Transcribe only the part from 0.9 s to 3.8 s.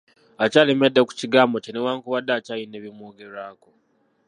ku kigambo kye newankubadde akyalina ebimwogerwako.